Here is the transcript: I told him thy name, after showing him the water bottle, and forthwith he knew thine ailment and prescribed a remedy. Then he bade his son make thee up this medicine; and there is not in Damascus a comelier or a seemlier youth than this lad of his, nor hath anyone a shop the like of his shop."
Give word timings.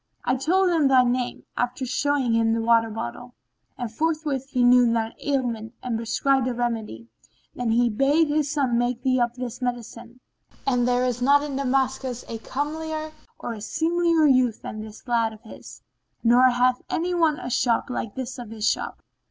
I 0.25 0.35
told 0.35 0.71
him 0.71 0.87
thy 0.87 1.03
name, 1.03 1.43
after 1.55 1.85
showing 1.85 2.33
him 2.33 2.53
the 2.53 2.61
water 2.61 2.89
bottle, 2.89 3.35
and 3.77 3.93
forthwith 3.93 4.49
he 4.49 4.63
knew 4.63 4.91
thine 4.91 5.13
ailment 5.23 5.75
and 5.83 5.95
prescribed 5.95 6.47
a 6.47 6.55
remedy. 6.55 7.07
Then 7.53 7.69
he 7.69 7.87
bade 7.87 8.27
his 8.27 8.49
son 8.49 8.79
make 8.79 9.03
thee 9.03 9.19
up 9.19 9.35
this 9.35 9.61
medicine; 9.61 10.19
and 10.65 10.87
there 10.87 11.05
is 11.05 11.21
not 11.21 11.43
in 11.43 11.55
Damascus 11.55 12.25
a 12.27 12.39
comelier 12.39 13.11
or 13.37 13.53
a 13.53 13.61
seemlier 13.61 14.25
youth 14.25 14.63
than 14.63 14.81
this 14.81 15.07
lad 15.07 15.33
of 15.33 15.43
his, 15.43 15.83
nor 16.23 16.49
hath 16.49 16.81
anyone 16.89 17.39
a 17.39 17.51
shop 17.51 17.85
the 17.85 17.93
like 17.93 18.17
of 18.17 18.49
his 18.49 18.67
shop." 18.67 19.03